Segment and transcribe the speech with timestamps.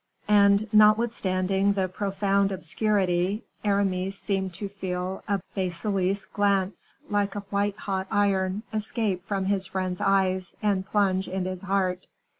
[0.33, 7.77] And notwithstanding the profound obscurity, Aramis seemed to feel a basilisk glance, like a white
[7.77, 12.07] hot iron, escape from his friend's eyes, and plunge into his heart.